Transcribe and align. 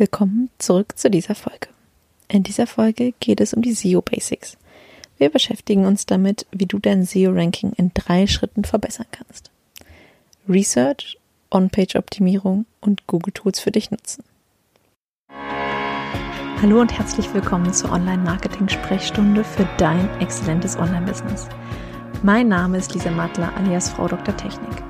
Willkommen 0.00 0.48
zurück 0.56 0.96
zu 0.96 1.10
dieser 1.10 1.34
Folge. 1.34 1.68
In 2.26 2.42
dieser 2.42 2.66
Folge 2.66 3.12
geht 3.20 3.38
es 3.38 3.52
um 3.52 3.60
die 3.60 3.74
SEO 3.74 4.00
Basics. 4.00 4.56
Wir 5.18 5.28
beschäftigen 5.28 5.84
uns 5.84 6.06
damit, 6.06 6.46
wie 6.52 6.64
du 6.64 6.78
dein 6.78 7.04
SEO-Ranking 7.04 7.74
in 7.76 7.90
drei 7.92 8.26
Schritten 8.26 8.64
verbessern 8.64 9.04
kannst. 9.12 9.50
Research, 10.48 11.18
On-Page-Optimierung 11.50 12.64
und 12.80 13.06
Google-Tools 13.08 13.60
für 13.60 13.72
dich 13.72 13.90
nutzen. 13.90 14.24
Hallo 16.62 16.80
und 16.80 16.96
herzlich 16.96 17.34
willkommen 17.34 17.70
zur 17.74 17.92
Online-Marketing-Sprechstunde 17.92 19.44
für 19.44 19.68
dein 19.76 20.08
exzellentes 20.18 20.78
Online-Business. 20.78 21.46
Mein 22.22 22.48
Name 22.48 22.78
ist 22.78 22.94
Lisa 22.94 23.10
Mattler 23.10 23.54
alias 23.54 23.90
Frau 23.90 24.08
Dr. 24.08 24.34
Technik. 24.34 24.89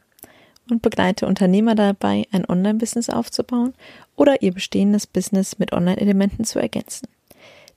und 0.71 0.81
begleite 0.81 1.27
Unternehmer 1.27 1.75
dabei, 1.75 2.25
ein 2.31 2.49
Online-Business 2.49 3.09
aufzubauen 3.09 3.73
oder 4.15 4.41
ihr 4.41 4.53
bestehendes 4.53 5.05
Business 5.05 5.59
mit 5.59 5.73
Online-Elementen 5.73 6.45
zu 6.45 6.59
ergänzen. 6.59 7.07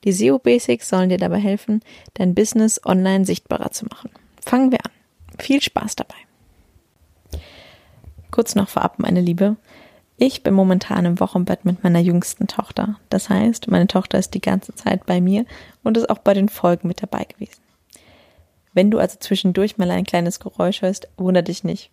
Die 0.05 0.13
SEO 0.13 0.39
Basics 0.39 0.89
sollen 0.89 1.09
dir 1.09 1.19
dabei 1.19 1.39
helfen, 1.39 1.81
dein 2.15 2.35
Business 2.35 2.81
online 2.87 3.27
sichtbarer 3.27 3.73
zu 3.73 3.87
machen. 3.87 4.11
Fangen 4.41 4.71
wir 4.71 4.85
an. 4.85 4.93
Viel 5.39 5.61
Spaß 5.61 5.97
dabei. 5.97 6.15
Kurz 8.31 8.55
noch 8.55 8.69
vorab, 8.69 8.99
meine 8.99 9.21
Liebe. 9.21 9.57
Ich 10.17 10.43
bin 10.43 10.55
momentan 10.55 11.07
im 11.07 11.19
Wochenbett 11.19 11.65
mit 11.65 11.83
meiner 11.83 11.99
jüngsten 11.99 12.47
Tochter. 12.47 13.01
Das 13.11 13.29
heißt, 13.29 13.69
meine 13.69 13.89
Tochter 13.89 14.19
ist 14.19 14.35
die 14.35 14.41
ganze 14.41 14.75
Zeit 14.75 15.07
bei 15.07 15.21
mir 15.21 15.45
und 15.83 15.97
ist 15.97 16.09
auch 16.09 16.19
bei 16.19 16.35
den 16.35 16.49
Folgen 16.49 16.87
mit 16.87 17.03
dabei 17.03 17.25
gewesen. 17.25 17.63
Wenn 18.73 18.91
du 18.91 18.99
also 18.99 19.19
zwischendurch 19.19 19.79
mal 19.79 19.91
ein 19.91 20.05
kleines 20.05 20.39
Geräusch 20.39 20.83
hörst, 20.83 21.09
wundere 21.17 21.45
dich 21.45 21.65
nicht. 21.65 21.91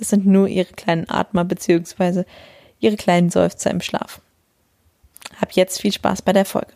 Das 0.00 0.08
sind 0.08 0.24
nur 0.24 0.48
ihre 0.48 0.72
kleinen 0.72 1.10
Atmer 1.10 1.44
bzw. 1.44 2.24
ihre 2.80 2.96
kleinen 2.96 3.28
Seufzer 3.28 3.70
im 3.70 3.82
Schlaf. 3.82 4.22
Hab 5.38 5.52
jetzt 5.52 5.78
viel 5.78 5.92
Spaß 5.92 6.22
bei 6.22 6.32
der 6.32 6.46
Folge. 6.46 6.72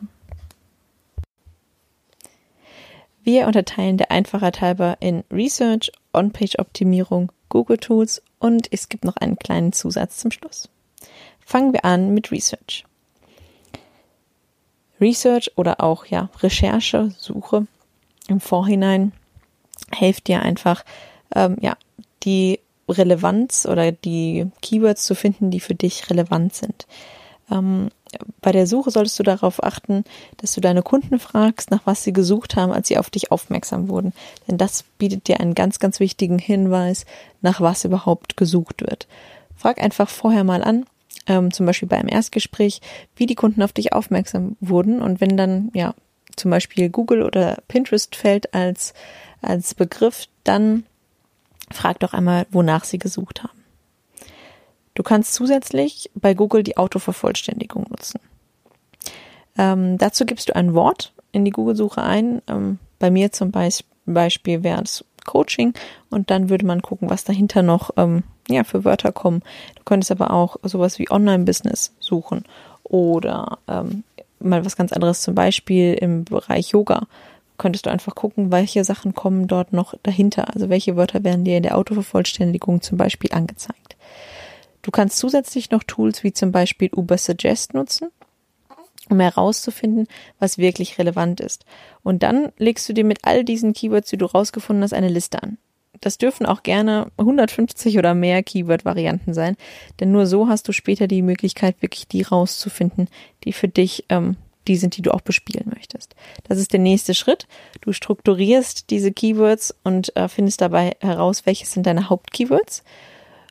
Wir 3.22 3.46
unterteilen 3.46 3.96
der 3.96 4.10
Einfachheit 4.10 4.60
halber 4.60 4.98
in 5.00 5.24
Research, 5.32 5.90
On-Page-Optimierung, 6.12 7.32
Google 7.48 7.78
Tools 7.78 8.22
und 8.38 8.70
es 8.70 8.90
gibt 8.90 9.04
noch 9.04 9.16
einen 9.16 9.38
kleinen 9.38 9.72
Zusatz 9.72 10.18
zum 10.18 10.30
Schluss. 10.30 10.68
Fangen 11.40 11.72
wir 11.72 11.86
an 11.86 12.12
mit 12.12 12.30
Research. 12.30 12.84
Research 15.00 15.50
oder 15.56 15.80
auch 15.80 16.04
ja 16.04 16.28
Recherche, 16.42 17.14
Suche 17.18 17.66
im 18.28 18.40
Vorhinein 18.40 19.12
hilft 19.94 20.28
dir 20.28 20.42
einfach 20.42 20.84
ähm, 21.34 21.56
ja 21.62 21.78
die 22.24 22.60
Relevanz 22.88 23.66
oder 23.66 23.92
die 23.92 24.46
Keywords 24.62 25.04
zu 25.04 25.14
finden, 25.14 25.50
die 25.50 25.60
für 25.60 25.74
dich 25.74 26.10
relevant 26.10 26.54
sind. 26.54 26.86
Ähm, 27.50 27.88
bei 28.40 28.52
der 28.52 28.66
Suche 28.66 28.90
solltest 28.90 29.18
du 29.18 29.22
darauf 29.22 29.62
achten, 29.62 30.04
dass 30.36 30.52
du 30.52 30.60
deine 30.60 30.82
Kunden 30.82 31.18
fragst, 31.18 31.70
nach 31.70 31.82
was 31.84 32.04
sie 32.04 32.12
gesucht 32.12 32.56
haben, 32.56 32.72
als 32.72 32.88
sie 32.88 32.98
auf 32.98 33.10
dich 33.10 33.32
aufmerksam 33.32 33.88
wurden. 33.88 34.12
Denn 34.48 34.56
das 34.56 34.84
bietet 34.98 35.28
dir 35.28 35.40
einen 35.40 35.54
ganz, 35.54 35.78
ganz 35.78 36.00
wichtigen 36.00 36.38
Hinweis, 36.38 37.06
nach 37.42 37.60
was 37.60 37.84
überhaupt 37.84 38.36
gesucht 38.36 38.82
wird. 38.82 39.08
Frag 39.56 39.80
einfach 39.80 40.08
vorher 40.08 40.44
mal 40.44 40.62
an, 40.62 40.86
ähm, 41.26 41.52
zum 41.52 41.66
Beispiel 41.66 41.88
bei 41.88 41.96
einem 41.96 42.08
Erstgespräch, 42.08 42.80
wie 43.16 43.26
die 43.26 43.34
Kunden 43.34 43.62
auf 43.62 43.72
dich 43.72 43.92
aufmerksam 43.92 44.56
wurden. 44.60 45.02
Und 45.02 45.20
wenn 45.20 45.36
dann, 45.36 45.70
ja, 45.74 45.94
zum 46.36 46.50
Beispiel 46.50 46.88
Google 46.88 47.22
oder 47.22 47.58
Pinterest 47.68 48.16
fällt 48.16 48.54
als, 48.54 48.94
als 49.40 49.74
Begriff, 49.74 50.26
dann 50.42 50.84
frag 51.74 52.00
doch 52.00 52.12
einmal, 52.12 52.46
wonach 52.50 52.84
sie 52.84 52.98
gesucht 52.98 53.42
haben. 53.42 53.64
Du 54.94 55.02
kannst 55.02 55.34
zusätzlich 55.34 56.10
bei 56.14 56.34
Google 56.34 56.62
die 56.62 56.76
Autovervollständigung 56.76 57.86
nutzen. 57.90 58.20
Ähm, 59.58 59.98
dazu 59.98 60.24
gibst 60.24 60.48
du 60.48 60.56
ein 60.56 60.74
Wort 60.74 61.12
in 61.32 61.44
die 61.44 61.50
Google-Suche 61.50 62.02
ein. 62.02 62.42
Ähm, 62.46 62.78
bei 62.98 63.10
mir 63.10 63.32
zum 63.32 63.50
Beispiel 63.50 64.62
wäre 64.62 64.82
es 64.82 65.04
Coaching 65.24 65.74
und 66.10 66.30
dann 66.30 66.48
würde 66.48 66.66
man 66.66 66.82
gucken, 66.82 67.10
was 67.10 67.24
dahinter 67.24 67.62
noch 67.62 67.90
ähm, 67.96 68.22
ja, 68.48 68.62
für 68.62 68.84
Wörter 68.84 69.10
kommen. 69.10 69.42
Du 69.74 69.82
könntest 69.84 70.10
aber 70.10 70.30
auch 70.30 70.56
sowas 70.62 70.98
wie 70.98 71.10
Online-Business 71.10 71.94
suchen 71.98 72.44
oder 72.82 73.58
ähm, 73.66 74.04
mal 74.38 74.64
was 74.64 74.76
ganz 74.76 74.92
anderes, 74.92 75.22
zum 75.22 75.34
Beispiel 75.34 75.94
im 75.94 76.24
Bereich 76.24 76.70
Yoga 76.70 77.06
könntest 77.58 77.86
du 77.86 77.90
einfach 77.90 78.14
gucken, 78.14 78.50
welche 78.50 78.84
Sachen 78.84 79.14
kommen 79.14 79.46
dort 79.46 79.72
noch 79.72 79.94
dahinter. 80.02 80.54
Also 80.54 80.68
welche 80.68 80.96
Wörter 80.96 81.24
werden 81.24 81.44
dir 81.44 81.56
in 81.56 81.62
der 81.62 81.76
Autovervollständigung 81.76 82.80
zum 82.82 82.98
Beispiel 82.98 83.32
angezeigt. 83.32 83.96
Du 84.82 84.90
kannst 84.90 85.16
zusätzlich 85.16 85.70
noch 85.70 85.82
Tools 85.82 86.24
wie 86.24 86.32
zum 86.32 86.52
Beispiel 86.52 86.90
Uber 86.94 87.16
Suggest 87.16 87.72
nutzen, 87.72 88.08
um 89.08 89.18
herauszufinden, 89.18 90.08
was 90.38 90.58
wirklich 90.58 90.98
relevant 90.98 91.40
ist. 91.40 91.64
Und 92.02 92.22
dann 92.22 92.52
legst 92.58 92.88
du 92.88 92.92
dir 92.92 93.04
mit 93.04 93.20
all 93.22 93.44
diesen 93.44 93.72
Keywords, 93.72 94.10
die 94.10 94.18
du 94.18 94.26
rausgefunden 94.26 94.82
hast, 94.82 94.92
eine 94.92 95.08
Liste 95.08 95.42
an. 95.42 95.58
Das 96.00 96.18
dürfen 96.18 96.44
auch 96.44 96.62
gerne 96.62 97.10
150 97.16 97.96
oder 97.96 98.14
mehr 98.14 98.42
Keyword-Varianten 98.42 99.32
sein, 99.32 99.56
denn 100.00 100.12
nur 100.12 100.26
so 100.26 100.48
hast 100.48 100.68
du 100.68 100.72
später 100.72 101.06
die 101.06 101.22
Möglichkeit, 101.22 101.80
wirklich 101.80 102.06
die 102.08 102.20
rauszufinden, 102.20 103.08
die 103.44 103.54
für 103.54 103.68
dich 103.68 104.04
ähm, 104.10 104.36
die 104.68 104.76
sind, 104.76 104.96
die 104.96 105.02
du 105.02 105.12
auch 105.12 105.20
bespielen 105.20 105.70
möchtest. 105.74 106.14
Das 106.44 106.58
ist 106.58 106.72
der 106.72 106.80
nächste 106.80 107.14
Schritt. 107.14 107.46
Du 107.80 107.92
strukturierst 107.92 108.90
diese 108.90 109.12
Keywords 109.12 109.74
und 109.84 110.14
äh, 110.16 110.28
findest 110.28 110.60
dabei 110.60 110.96
heraus, 111.00 111.46
welche 111.46 111.66
sind 111.66 111.86
deine 111.86 112.08
Hauptkeywords 112.08 112.82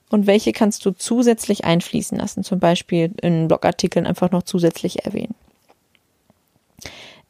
und 0.09 0.27
welche 0.27 0.51
kannst 0.51 0.85
du 0.85 0.91
zusätzlich 0.91 1.65
einfließen 1.65 2.17
lassen, 2.17 2.43
zum 2.43 2.59
Beispiel 2.59 3.11
in 3.21 3.47
Blogartikeln 3.47 4.05
einfach 4.05 4.31
noch 4.31 4.43
zusätzlich 4.43 5.05
erwähnen. 5.05 5.35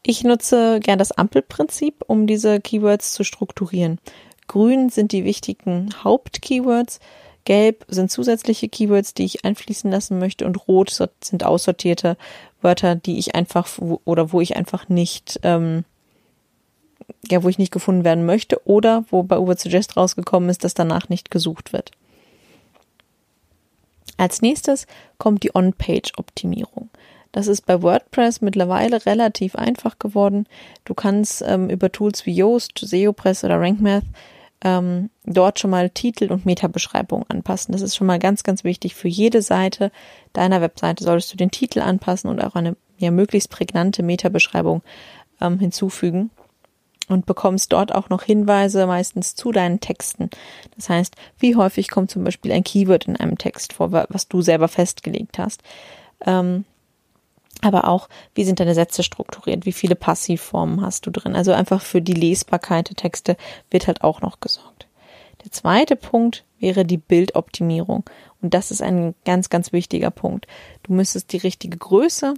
Ich 0.05 0.23
nutze 0.25 0.81
gern 0.81 0.99
das 0.99 1.13
Ampelprinzip, 1.13 2.03
um 2.07 2.27
diese 2.27 2.59
Keywords 2.59 3.13
zu 3.13 3.23
strukturieren. 3.23 3.99
Grün 4.47 4.89
sind 4.89 5.13
die 5.13 5.23
wichtigen 5.23 5.89
Hauptkeywords, 6.03 6.99
gelb 7.45 7.85
sind 7.87 8.11
zusätzliche 8.11 8.69
Keywords, 8.69 9.13
die 9.13 9.25
ich 9.25 9.45
einfließen 9.45 9.91
lassen 9.91 10.19
möchte 10.19 10.45
und 10.45 10.67
rot 10.67 10.89
sind 11.21 11.43
aussortierte 11.43 12.17
Wörter, 12.61 12.95
die 12.95 13.17
ich 13.17 13.35
einfach 13.35 13.67
oder 14.05 14.31
wo 14.31 14.41
ich 14.41 14.55
einfach 14.55 14.89
nicht, 14.89 15.39
ähm, 15.43 15.83
ja, 17.29 17.43
wo 17.43 17.49
ich 17.49 17.57
nicht 17.57 17.73
gefunden 17.73 18.03
werden 18.03 18.25
möchte 18.25 18.65
oder 18.65 19.05
wo 19.09 19.23
bei 19.23 19.37
Uber 19.37 19.57
Suggest 19.57 19.97
rausgekommen 19.97 20.49
ist, 20.49 20.63
dass 20.63 20.73
danach 20.73 21.09
nicht 21.09 21.31
gesucht 21.31 21.73
wird. 21.73 21.91
Als 24.17 24.41
nächstes 24.41 24.87
kommt 25.17 25.43
die 25.43 25.55
On-Page-Optimierung. 25.55 26.89
Das 27.33 27.47
ist 27.47 27.65
bei 27.65 27.81
WordPress 27.81 28.41
mittlerweile 28.41 29.05
relativ 29.05 29.55
einfach 29.55 29.97
geworden. 29.97 30.45
Du 30.85 30.93
kannst 30.93 31.41
ähm, 31.45 31.67
über 31.67 31.91
Tools 31.91 32.25
wie 32.27 32.35
Yoast, 32.35 32.77
SEOpress 32.77 33.43
oder 33.43 33.59
RankMath 33.59 34.03
ähm, 34.63 35.09
dort 35.25 35.59
schon 35.59 35.71
mal 35.71 35.89
Titel 35.89 36.31
und 36.31 36.45
Metabeschreibung 36.45 37.25
anpassen. 37.29 37.73
Das 37.73 37.81
ist 37.81 37.95
schon 37.95 38.07
mal 38.07 38.19
ganz, 38.19 38.43
ganz 38.43 38.63
wichtig. 38.63 38.95
Für 38.95 39.09
jede 39.09 39.41
Seite 39.41 39.91
deiner 40.31 40.61
Webseite 40.61 41.03
solltest 41.03 41.33
du 41.33 41.37
den 41.37 41.51
Titel 41.51 41.81
anpassen 41.81 42.29
und 42.29 42.41
auch 42.41 42.55
eine 42.55 42.75
ja, 42.97 43.11
möglichst 43.11 43.49
prägnante 43.49 44.03
Metabeschreibung 44.03 44.81
ähm, 45.41 45.59
hinzufügen 45.59 46.31
und 47.09 47.25
bekommst 47.25 47.73
dort 47.73 47.93
auch 47.93 48.09
noch 48.09 48.23
Hinweise 48.23 48.87
meistens 48.87 49.35
zu 49.35 49.51
deinen 49.51 49.81
Texten. 49.81 50.29
Das 50.75 50.89
heißt, 50.89 51.15
wie 51.37 51.57
häufig 51.57 51.89
kommt 51.89 52.09
zum 52.09 52.23
Beispiel 52.23 52.53
ein 52.53 52.63
Keyword 52.63 53.07
in 53.07 53.17
einem 53.17 53.37
Text 53.37 53.73
vor, 53.73 53.91
was 53.91 54.29
du 54.29 54.41
selber 54.41 54.69
festgelegt 54.69 55.37
hast. 55.37 55.61
Ähm, 56.25 56.63
aber 57.63 57.87
auch, 57.87 58.09
wie 58.35 58.43
sind 58.43 58.59
deine 58.59 58.75
Sätze 58.75 59.03
strukturiert, 59.03 59.65
wie 59.65 59.71
viele 59.71 59.95
Passivformen 59.95 60.81
hast 60.81 61.05
du 61.05 61.11
drin. 61.11 61.35
Also 61.35 61.53
einfach 61.53 61.81
für 61.81 62.01
die 62.01 62.13
Lesbarkeit 62.13 62.89
der 62.89 62.95
Texte 62.95 63.37
wird 63.71 63.87
halt 63.87 64.03
auch 64.03 64.21
noch 64.21 64.39
gesorgt. 64.39 64.87
Der 65.43 65.51
zweite 65.51 65.95
Punkt 65.95 66.45
wäre 66.59 66.85
die 66.85 66.97
Bildoptimierung. 66.97 68.03
Und 68.41 68.53
das 68.53 68.71
ist 68.71 68.81
ein 68.81 69.15
ganz, 69.25 69.49
ganz 69.49 69.73
wichtiger 69.73 70.11
Punkt. 70.11 70.47
Du 70.83 70.93
müsstest 70.93 71.31
die 71.33 71.37
richtige 71.37 71.77
Größe 71.77 72.33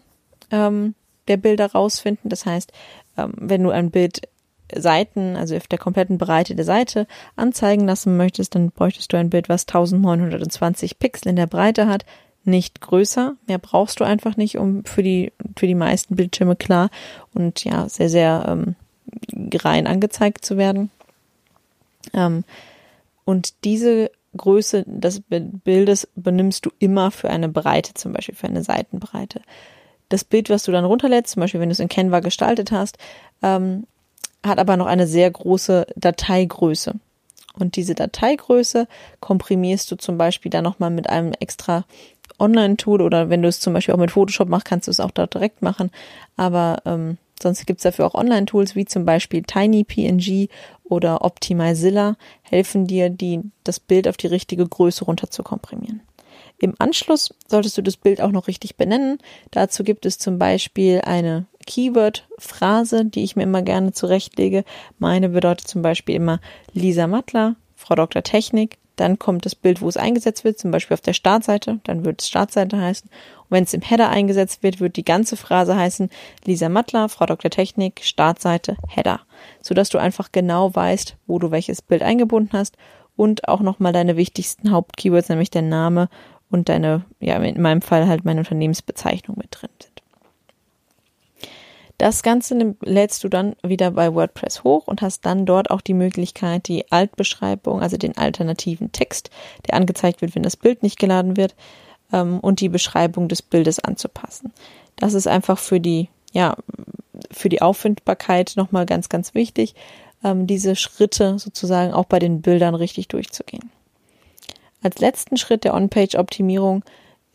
ähm, 0.51 0.95
der 1.27 1.37
Bilder 1.37 1.71
rausfinden. 1.71 2.29
Das 2.29 2.45
heißt, 2.45 2.71
ähm, 3.17 3.33
wenn 3.37 3.63
du 3.63 3.71
ein 3.71 3.91
Bild 3.91 4.21
Seiten, 4.73 5.35
also 5.35 5.55
auf 5.55 5.67
der 5.67 5.77
kompletten 5.77 6.17
Breite 6.17 6.55
der 6.55 6.65
Seite 6.65 7.05
anzeigen 7.35 7.85
lassen 7.85 8.17
möchtest, 8.17 8.55
dann 8.55 8.71
bräuchtest 8.71 9.13
du 9.13 9.17
ein 9.17 9.29
Bild, 9.29 9.47
was 9.47 9.67
1920 9.67 10.97
Pixel 10.97 11.29
in 11.29 11.35
der 11.35 11.45
Breite 11.45 11.87
hat, 11.87 12.05
nicht 12.45 12.81
größer. 12.81 13.35
Mehr 13.47 13.57
brauchst 13.57 13.99
du 13.99 14.03
einfach 14.03 14.37
nicht, 14.37 14.57
um 14.57 14.83
für 14.85 15.03
die, 15.03 15.31
für 15.57 15.67
die 15.67 15.75
meisten 15.75 16.15
Bildschirme 16.15 16.55
klar 16.55 16.89
und 17.33 17.63
ja, 17.63 17.89
sehr, 17.89 18.09
sehr 18.09 18.45
ähm, 18.47 18.75
rein 19.53 19.87
angezeigt 19.87 20.45
zu 20.45 20.57
werden. 20.57 20.91
Ähm, 22.13 22.43
und 23.25 23.53
diese 23.63 24.11
Größe 24.37 24.83
des 24.85 25.21
Bildes 25.29 26.07
benimmst 26.15 26.65
du 26.65 26.71
immer 26.79 27.11
für 27.11 27.29
eine 27.29 27.49
Breite, 27.49 27.93
zum 27.93 28.13
Beispiel 28.13 28.35
für 28.35 28.47
eine 28.47 28.63
Seitenbreite. 28.63 29.41
Das 30.09 30.23
Bild, 30.23 30.49
was 30.49 30.63
du 30.63 30.71
dann 30.71 30.85
runterlädst, 30.85 31.33
zum 31.33 31.41
Beispiel 31.41 31.59
wenn 31.59 31.69
du 31.69 31.73
es 31.73 31.79
in 31.79 31.89
Canva 31.89 32.19
gestaltet 32.19 32.71
hast, 32.71 32.97
ähm, 33.41 33.87
hat 34.43 34.59
aber 34.59 34.77
noch 34.77 34.85
eine 34.85 35.07
sehr 35.07 35.31
große 35.31 35.87
Dateigröße. 35.95 36.93
Und 37.57 37.77
diese 37.77 37.95
Dateigröße 37.95 38.87
komprimierst 39.21 39.89
du 39.89 39.95
zum 39.95 40.17
Beispiel 40.17 40.51
dann 40.51 40.63
nochmal 40.63 40.89
mit 40.89 41.09
einem 41.09 41.33
extra 41.39 41.85
Online-Tool 42.39 43.01
oder 43.01 43.29
wenn 43.29 43.41
du 43.41 43.47
es 43.47 43.59
zum 43.59 43.73
Beispiel 43.73 43.93
auch 43.93 43.99
mit 43.99 44.11
Photoshop 44.11 44.49
machst, 44.49 44.65
kannst 44.65 44.87
du 44.87 44.91
es 44.91 44.99
auch 44.99 45.11
dort 45.11 45.33
direkt 45.33 45.61
machen. 45.61 45.91
Aber 46.37 46.81
ähm, 46.85 47.17
sonst 47.41 47.65
gibt 47.65 47.79
es 47.79 47.83
dafür 47.83 48.05
auch 48.05 48.15
Online-Tools 48.15 48.75
wie 48.75 48.85
zum 48.85 49.05
Beispiel 49.05 49.43
TinyPNG 49.43 50.49
oder 50.83 51.23
Optimizilla, 51.23 52.15
helfen 52.43 52.87
dir, 52.87 53.09
die, 53.09 53.41
das 53.63 53.79
Bild 53.79 54.07
auf 54.07 54.17
die 54.17 54.27
richtige 54.27 54.67
Größe 54.67 55.05
runter 55.05 55.29
zu 55.29 55.43
komprimieren. 55.43 56.01
Im 56.57 56.73
Anschluss 56.79 57.33
solltest 57.47 57.77
du 57.77 57.81
das 57.81 57.97
Bild 57.97 58.21
auch 58.21 58.31
noch 58.31 58.47
richtig 58.47 58.77
benennen. 58.77 59.19
Dazu 59.51 59.83
gibt 59.83 60.05
es 60.05 60.17
zum 60.17 60.39
Beispiel 60.39 61.01
eine 61.03 61.45
Keyword-Phrase, 61.65 63.05
die 63.05 63.23
ich 63.23 63.35
mir 63.35 63.43
immer 63.43 63.61
gerne 63.61 63.91
zurechtlege. 63.91 64.63
Meine 64.97 65.29
bedeutet 65.29 65.67
zum 65.67 65.81
Beispiel 65.81 66.15
immer 66.15 66.39
Lisa 66.71 67.07
Mattler, 67.07 67.55
Frau 67.75 67.95
Dr. 67.95 68.23
Technik. 68.23 68.77
Dann 68.95 69.19
kommt 69.19 69.45
das 69.45 69.55
Bild, 69.55 69.81
wo 69.81 69.89
es 69.89 69.97
eingesetzt 69.97 70.43
wird, 70.43 70.59
zum 70.59 70.71
Beispiel 70.71 70.93
auf 70.95 71.01
der 71.01 71.13
Startseite. 71.13 71.79
Dann 71.83 72.05
wird 72.05 72.21
es 72.21 72.27
Startseite 72.27 72.79
heißen. 72.79 73.09
Und 73.09 73.51
wenn 73.51 73.63
es 73.63 73.73
im 73.73 73.81
Header 73.81 74.09
eingesetzt 74.09 74.63
wird, 74.63 74.79
wird 74.79 74.95
die 74.95 75.05
ganze 75.05 75.37
Phrase 75.37 75.75
heißen 75.75 76.09
Lisa 76.45 76.69
Mattler, 76.69 77.09
Frau 77.09 77.25
Dr. 77.25 77.51
Technik, 77.51 78.01
Startseite, 78.03 78.77
Header. 78.87 79.21
Sodass 79.61 79.89
du 79.89 79.97
einfach 79.97 80.31
genau 80.31 80.73
weißt, 80.73 81.17
wo 81.27 81.39
du 81.39 81.51
welches 81.51 81.81
Bild 81.81 82.03
eingebunden 82.03 82.51
hast 82.53 82.77
und 83.15 83.47
auch 83.47 83.61
nochmal 83.61 83.93
deine 83.93 84.17
wichtigsten 84.17 84.71
Hauptkeywords, 84.71 85.29
nämlich 85.29 85.49
der 85.49 85.61
Name 85.61 86.09
und 86.49 86.69
deine, 86.69 87.05
ja, 87.19 87.37
in 87.37 87.61
meinem 87.61 87.81
Fall 87.81 88.07
halt 88.07 88.25
meine 88.25 88.41
Unternehmensbezeichnung 88.41 89.37
mit 89.37 89.49
drin 89.51 89.69
sind. 89.81 89.94
Das 91.97 92.23
Ganze 92.23 92.75
lädst 92.81 93.23
du 93.23 93.29
dann 93.29 93.55
wieder 93.63 93.91
bei 93.91 94.13
WordPress 94.13 94.63
hoch 94.63 94.87
und 94.87 95.01
hast 95.01 95.25
dann 95.25 95.45
dort 95.45 95.71
auch 95.71 95.81
die 95.81 95.93
Möglichkeit, 95.93 96.67
die 96.67 96.91
Altbeschreibung, 96.91 97.81
also 97.81 97.95
den 97.95 98.17
alternativen 98.17 98.91
Text, 98.91 99.29
der 99.67 99.75
angezeigt 99.75 100.21
wird, 100.21 100.35
wenn 100.35 100.43
das 100.43 100.57
Bild 100.57 100.83
nicht 100.83 100.99
geladen 100.99 101.37
wird, 101.37 101.55
ähm, 102.11 102.39
und 102.39 102.59
die 102.59 102.69
Beschreibung 102.69 103.27
des 103.27 103.41
Bildes 103.41 103.79
anzupassen. 103.79 104.51
Das 104.97 105.13
ist 105.13 105.27
einfach 105.27 105.57
für 105.57 105.79
die, 105.79 106.09
ja, 106.33 106.55
für 107.31 107.49
die 107.49 107.61
Auffindbarkeit 107.61 108.53
nochmal 108.55 108.85
ganz, 108.85 109.07
ganz 109.07 109.33
wichtig, 109.33 109.73
ähm, 110.23 110.47
diese 110.47 110.75
Schritte 110.75 111.39
sozusagen 111.39 111.93
auch 111.93 112.05
bei 112.05 112.19
den 112.19 112.41
Bildern 112.41 112.75
richtig 112.75 113.07
durchzugehen. 113.07 113.71
Als 114.83 114.99
letzten 114.99 115.37
Schritt 115.37 115.63
der 115.63 115.73
On-Page-Optimierung 115.73 116.83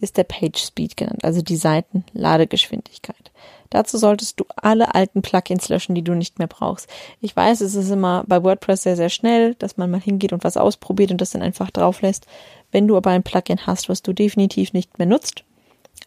ist 0.00 0.16
der 0.16 0.24
Page 0.24 0.58
Speed 0.58 0.96
genannt, 0.96 1.24
also 1.24 1.42
die 1.42 1.56
Seitenladegeschwindigkeit. 1.56 3.30
Dazu 3.70 3.98
solltest 3.98 4.40
du 4.40 4.44
alle 4.56 4.94
alten 4.94 5.22
Plugins 5.22 5.68
löschen, 5.68 5.94
die 5.94 6.02
du 6.02 6.14
nicht 6.14 6.38
mehr 6.38 6.48
brauchst. 6.48 6.88
Ich 7.20 7.36
weiß, 7.36 7.60
es 7.60 7.76
ist 7.76 7.90
immer 7.90 8.24
bei 8.26 8.42
WordPress 8.42 8.82
sehr, 8.82 8.96
sehr 8.96 9.10
schnell, 9.10 9.54
dass 9.54 9.76
man 9.76 9.90
mal 9.90 10.00
hingeht 10.00 10.32
und 10.32 10.42
was 10.42 10.56
ausprobiert 10.56 11.12
und 11.12 11.20
das 11.20 11.30
dann 11.30 11.42
einfach 11.42 11.70
drauf 11.70 12.02
lässt. 12.02 12.26
Wenn 12.72 12.88
du 12.88 12.96
aber 12.96 13.10
ein 13.10 13.22
Plugin 13.22 13.66
hast, 13.66 13.88
was 13.88 14.02
du 14.02 14.12
definitiv 14.12 14.72
nicht 14.72 14.98
mehr 14.98 15.06
nutzt, 15.06 15.44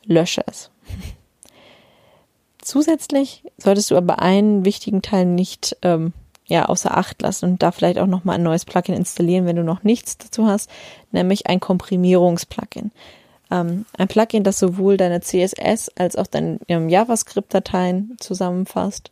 lösche 0.06 0.44
es. 0.46 0.72
Zusätzlich 2.62 3.44
solltest 3.58 3.92
du 3.92 3.98
aber 3.98 4.20
einen 4.20 4.66
wichtigen 4.66 5.02
Teil 5.02 5.26
nicht 5.26 5.78
ähm, 5.82 6.14
ja, 6.46 6.66
außer 6.66 6.98
Acht 6.98 7.22
lassen 7.22 7.46
und 7.46 7.64
da 7.64 7.72
vielleicht 7.72 7.98
auch 7.98 8.08
nochmal 8.08 8.36
ein 8.36 8.44
neues 8.44 8.66
Plugin 8.66 8.96
installieren, 8.96 9.46
wenn 9.46 9.56
du 9.56 9.64
noch 9.64 9.84
nichts 9.84 10.18
dazu 10.18 10.48
hast, 10.48 10.70
nämlich 11.12 11.48
ein 11.48 11.60
Komprimierungsplugin. 11.60 12.92
Ähm, 13.54 13.86
ein 13.96 14.08
Plugin, 14.08 14.44
das 14.44 14.58
sowohl 14.58 14.98
deine 14.98 15.22
CSS 15.22 15.92
als 15.96 16.16
auch 16.16 16.26
deine 16.26 16.60
ähm, 16.68 16.90
JavaScript-Dateien 16.90 18.18
zusammenfasst, 18.20 19.12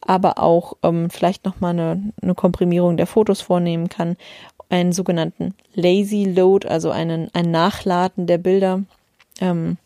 aber 0.00 0.38
auch 0.38 0.74
ähm, 0.82 1.08
vielleicht 1.08 1.44
nochmal 1.44 1.70
eine, 1.70 2.12
eine 2.20 2.34
Komprimierung 2.34 2.96
der 2.96 3.06
Fotos 3.06 3.40
vornehmen 3.40 3.88
kann, 3.88 4.16
einen 4.68 4.90
sogenannten 4.90 5.54
Lazy 5.74 6.24
Load, 6.24 6.66
also 6.66 6.90
einen, 6.90 7.30
ein 7.32 7.52
Nachladen 7.52 8.26
der 8.26 8.38
Bilder 8.38 8.82
ähm, 9.40 9.76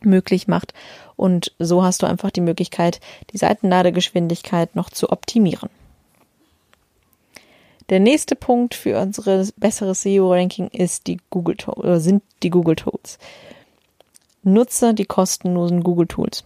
möglich 0.00 0.48
macht. 0.48 0.72
Und 1.16 1.52
so 1.58 1.82
hast 1.84 2.02
du 2.02 2.06
einfach 2.06 2.30
die 2.30 2.40
Möglichkeit, 2.40 3.00
die 3.34 3.36
Seitenladegeschwindigkeit 3.36 4.74
noch 4.74 4.88
zu 4.88 5.10
optimieren. 5.10 5.68
Der 7.90 7.98
nächste 7.98 8.36
Punkt 8.36 8.76
für 8.76 9.00
unsere 9.00 9.48
bessere 9.56 9.96
SEO-Ranking 9.96 10.68
ist 10.68 11.08
die 11.08 11.18
Google 11.28 11.56
oder 11.74 11.98
sind 11.98 12.22
die 12.44 12.50
Google 12.50 12.76
Tools. 12.76 13.18
Nutze 14.44 14.94
die 14.94 15.06
kostenlosen 15.06 15.82
Google 15.82 16.06
Tools. 16.06 16.44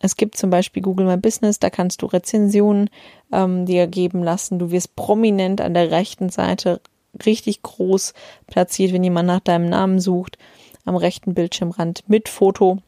Es 0.00 0.16
gibt 0.16 0.38
zum 0.38 0.48
Beispiel 0.48 0.82
Google 0.82 1.06
My 1.06 1.18
Business, 1.18 1.58
da 1.58 1.68
kannst 1.68 2.00
du 2.00 2.06
Rezensionen 2.06 2.88
ähm, 3.30 3.66
dir 3.66 3.86
geben 3.86 4.22
lassen. 4.22 4.58
Du 4.58 4.70
wirst 4.70 4.96
prominent 4.96 5.60
an 5.60 5.74
der 5.74 5.90
rechten 5.90 6.30
Seite 6.30 6.80
richtig 7.26 7.62
groß 7.62 8.14
platziert, 8.46 8.94
wenn 8.94 9.04
jemand 9.04 9.26
nach 9.26 9.40
deinem 9.40 9.68
Namen 9.68 10.00
sucht, 10.00 10.38
am 10.86 10.96
rechten 10.96 11.34
Bildschirmrand 11.34 12.04
mit 12.08 12.30
Foto 12.30 12.78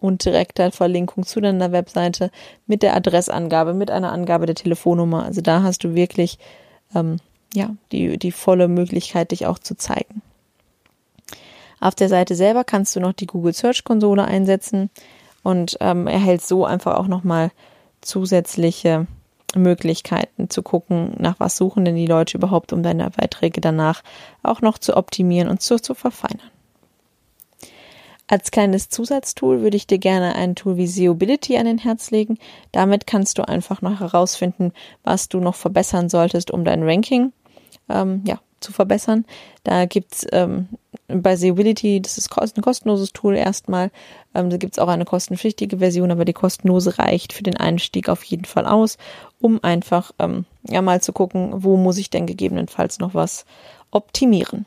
und 0.00 0.24
direkter 0.24 0.70
Verlinkung 0.70 1.24
zu 1.24 1.40
deiner 1.40 1.72
Webseite 1.72 2.30
mit 2.66 2.82
der 2.82 2.94
Adressangabe, 2.94 3.72
mit 3.72 3.90
einer 3.90 4.12
Angabe 4.12 4.44
der 4.44 4.54
Telefonnummer. 4.54 5.24
Also 5.24 5.40
da 5.40 5.62
hast 5.62 5.84
du 5.84 5.94
wirklich 5.94 6.38
ähm, 6.94 7.16
ja, 7.54 7.74
die, 7.92 8.18
die 8.18 8.32
volle 8.32 8.68
Möglichkeit, 8.68 9.30
dich 9.30 9.46
auch 9.46 9.58
zu 9.58 9.76
zeigen. 9.76 10.22
Auf 11.80 11.94
der 11.94 12.08
Seite 12.08 12.34
selber 12.34 12.64
kannst 12.64 12.96
du 12.96 13.00
noch 13.00 13.12
die 13.12 13.26
Google 13.26 13.52
Search 13.52 13.84
Konsole 13.84 14.24
einsetzen 14.24 14.90
und 15.42 15.76
ähm, 15.80 16.06
erhältst 16.06 16.48
so 16.48 16.64
einfach 16.64 16.96
auch 16.96 17.06
nochmal 17.06 17.50
zusätzliche 18.00 19.06
Möglichkeiten 19.54 20.50
zu 20.50 20.62
gucken, 20.62 21.14
nach 21.18 21.38
was 21.38 21.56
suchen 21.56 21.84
denn 21.84 21.94
die 21.94 22.06
Leute 22.06 22.38
überhaupt, 22.38 22.72
um 22.72 22.82
deine 22.82 23.10
Beiträge 23.10 23.60
danach 23.60 24.02
auch 24.42 24.62
noch 24.62 24.78
zu 24.78 24.96
optimieren 24.96 25.48
und 25.48 25.62
zu, 25.62 25.80
zu 25.80 25.94
verfeinern. 25.94 26.50
Als 28.26 28.50
kleines 28.50 28.88
Zusatztool 28.88 29.60
würde 29.60 29.76
ich 29.76 29.86
dir 29.86 29.98
gerne 29.98 30.34
ein 30.34 30.54
Tool 30.54 30.78
wie 30.78 30.86
Seobility 30.86 31.58
an 31.58 31.66
den 31.66 31.78
Herz 31.78 32.10
legen. 32.10 32.38
Damit 32.72 33.06
kannst 33.06 33.36
du 33.36 33.46
einfach 33.46 33.82
noch 33.82 34.00
herausfinden, 34.00 34.72
was 35.02 35.28
du 35.28 35.40
noch 35.40 35.54
verbessern 35.54 36.08
solltest, 36.08 36.50
um 36.50 36.64
dein 36.64 36.82
Ranking 36.82 37.32
ähm, 37.88 38.22
ja, 38.26 38.40
zu 38.60 38.72
verbessern. 38.72 39.24
Da 39.62 39.84
gibt's 39.84 40.26
ähm, 40.32 40.68
bei 41.06 41.36
Seeability, 41.36 42.00
das 42.00 42.18
ist 42.18 42.30
ein 42.36 42.62
kostenloses 42.62 43.12
Tool 43.12 43.36
erstmal. 43.36 43.90
Ähm, 44.34 44.50
da 44.50 44.56
gibt's 44.56 44.78
auch 44.78 44.88
eine 44.88 45.04
kostenpflichtige 45.04 45.78
Version, 45.78 46.10
aber 46.10 46.24
die 46.24 46.32
kostenlose 46.32 46.98
reicht 46.98 47.32
für 47.32 47.42
den 47.42 47.56
Einstieg 47.56 48.08
auf 48.08 48.24
jeden 48.24 48.46
Fall 48.46 48.66
aus, 48.66 48.98
um 49.40 49.62
einfach 49.62 50.12
ähm, 50.18 50.46
ja 50.68 50.82
mal 50.82 51.00
zu 51.02 51.12
gucken, 51.12 51.62
wo 51.62 51.76
muss 51.76 51.98
ich 51.98 52.10
denn 52.10 52.26
gegebenenfalls 52.26 52.98
noch 52.98 53.14
was 53.14 53.44
optimieren. 53.90 54.66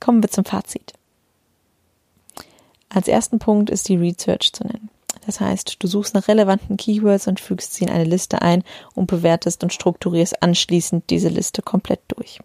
Kommen 0.00 0.22
wir 0.22 0.30
zum 0.30 0.44
Fazit. 0.44 0.94
Als 2.88 3.08
ersten 3.08 3.38
Punkt 3.38 3.68
ist 3.68 3.88
die 3.88 3.96
Research 3.96 4.52
zu 4.52 4.64
nennen. 4.64 4.88
Das 5.28 5.40
heißt, 5.40 5.82
du 5.82 5.86
suchst 5.86 6.14
nach 6.14 6.26
relevanten 6.26 6.78
Keywords 6.78 7.28
und 7.28 7.38
fügst 7.38 7.74
sie 7.74 7.84
in 7.84 7.90
eine 7.90 8.04
Liste 8.04 8.40
ein 8.40 8.64
und 8.94 9.08
bewertest 9.08 9.62
und 9.62 9.74
strukturierst 9.74 10.42
anschließend 10.42 11.10
diese 11.10 11.28
Liste 11.28 11.60
komplett 11.60 12.00
durch. 12.08 12.40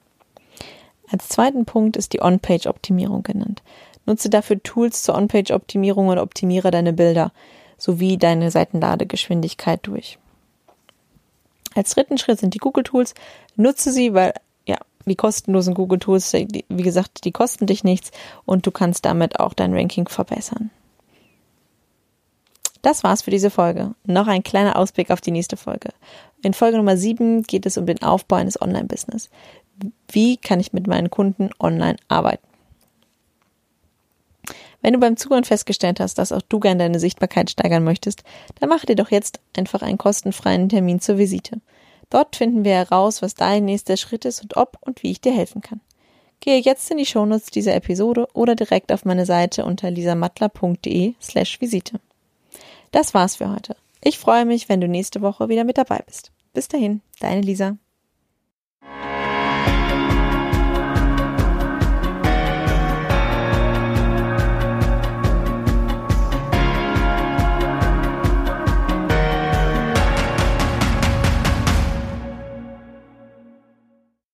Als 1.09 1.29
zweiten 1.29 1.63
Punkt 1.63 1.95
ist 1.95 2.11
die 2.11 2.21
On-Page-Optimierung 2.21 3.23
genannt. 3.23 3.63
Nutze 4.05 4.29
dafür 4.29 4.61
Tools 4.61 5.01
zur 5.01 5.15
On-Page-Optimierung 5.15 6.09
und 6.09 6.17
optimiere 6.17 6.71
deine 6.71 6.91
Bilder 6.91 7.31
sowie 7.77 8.17
deine 8.17 8.51
Seitenladegeschwindigkeit 8.51 9.79
durch. 9.83 10.17
Als 11.75 11.91
dritten 11.91 12.17
Schritt 12.17 12.41
sind 12.41 12.53
die 12.53 12.59
Google 12.59 12.83
Tools. 12.83 13.13
Nutze 13.55 13.93
sie, 13.93 14.13
weil 14.13 14.33
ja, 14.67 14.77
die 15.05 15.15
kostenlosen 15.15 15.73
Google 15.73 15.99
Tools, 15.99 16.33
wie 16.33 16.83
gesagt, 16.83 17.23
die 17.23 17.31
kosten 17.31 17.65
dich 17.65 17.85
nichts 17.85 18.11
und 18.43 18.67
du 18.67 18.71
kannst 18.71 19.05
damit 19.05 19.39
auch 19.39 19.53
dein 19.53 19.73
Ranking 19.73 20.09
verbessern. 20.09 20.69
Das 22.83 23.03
war's 23.03 23.21
für 23.21 23.31
diese 23.31 23.49
Folge. 23.49 23.95
Noch 24.05 24.27
ein 24.27 24.43
kleiner 24.43 24.75
Ausblick 24.75 25.09
auf 25.09 25.21
die 25.21 25.31
nächste 25.31 25.55
Folge. 25.55 25.89
In 26.43 26.53
Folge 26.53 26.75
Nummer 26.75 26.97
7 26.97 27.43
geht 27.43 27.65
es 27.65 27.77
um 27.77 27.85
den 27.85 28.03
Aufbau 28.03 28.35
eines 28.35 28.61
Online-Business. 28.61 29.29
Wie 30.11 30.35
kann 30.35 30.59
ich 30.59 30.73
mit 30.73 30.85
meinen 30.85 31.09
Kunden 31.09 31.49
online 31.61 31.95
arbeiten? 32.09 32.45
Wenn 34.81 34.93
du 34.93 34.99
beim 34.99 35.15
Zuhören 35.15 35.45
festgestellt 35.45 36.01
hast, 36.01 36.17
dass 36.17 36.33
auch 36.33 36.41
du 36.41 36.59
gerne 36.59 36.79
deine 36.79 36.99
Sichtbarkeit 36.99 37.49
steigern 37.49 37.85
möchtest, 37.85 38.25
dann 38.59 38.67
mach 38.67 38.83
dir 38.83 38.97
doch 38.97 39.11
jetzt 39.11 39.39
einfach 39.55 39.81
einen 39.81 39.97
kostenfreien 39.97 40.67
Termin 40.67 40.99
zur 40.99 41.17
Visite. 41.17 41.61
Dort 42.09 42.35
finden 42.35 42.65
wir 42.65 42.73
heraus, 42.73 43.21
was 43.21 43.33
dein 43.33 43.63
nächster 43.63 43.95
Schritt 43.95 44.25
ist 44.25 44.41
und 44.43 44.57
ob 44.57 44.77
und 44.81 45.03
wie 45.03 45.11
ich 45.11 45.21
dir 45.21 45.33
helfen 45.33 45.61
kann. 45.61 45.79
Gehe 46.41 46.59
jetzt 46.59 46.91
in 46.91 46.97
die 46.97 47.05
Shownotes 47.05 47.45
dieser 47.45 47.75
Episode 47.75 48.27
oder 48.33 48.55
direkt 48.55 48.91
auf 48.91 49.05
meine 49.05 49.25
Seite 49.25 49.63
unter 49.63 49.89
lisamattler.de 49.89 51.13
slash 51.21 51.61
Visite. 51.61 52.01
Das 52.93 53.15
war's 53.15 53.37
für 53.37 53.51
heute. 53.51 53.75
Ich 54.01 54.19
freue 54.19 54.45
mich, 54.45 54.69
wenn 54.69 54.79
du 54.79 54.87
nächste 54.87 55.21
Woche 55.21 55.49
wieder 55.49 55.63
mit 55.63 55.79
dabei 55.79 56.03
bist. 56.05 56.31
Bis 56.53 56.67
dahin, 56.67 57.01
deine 57.19 57.41
Lisa. 57.41 57.77